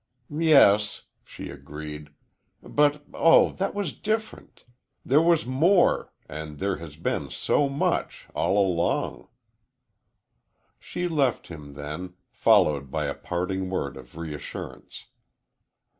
"Yes," 0.39 1.03
she 1.23 1.51
agreed, 1.51 2.09
"but, 2.63 3.05
oh, 3.13 3.51
that 3.51 3.75
was 3.75 3.93
different! 3.93 4.63
There 5.05 5.21
was 5.21 5.45
more, 5.45 6.11
and 6.27 6.57
there 6.57 6.77
has 6.77 6.95
been 6.95 7.29
so 7.29 7.69
much 7.69 8.25
all 8.33 8.57
along." 8.57 9.27
She 10.79 11.07
left 11.07 11.49
him 11.49 11.75
then, 11.75 12.15
followed 12.31 12.89
by 12.89 13.05
a 13.05 13.13
parting 13.13 13.69
word 13.69 13.95
of 13.95 14.17
reassurance. 14.17 15.05